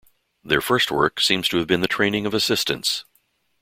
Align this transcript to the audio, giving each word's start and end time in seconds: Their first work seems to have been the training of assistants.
Their 0.43 0.61
first 0.61 0.89
work 0.89 1.19
seems 1.21 1.47
to 1.49 1.57
have 1.59 1.67
been 1.67 1.81
the 1.81 1.87
training 1.87 2.25
of 2.25 2.33
assistants. 2.33 3.05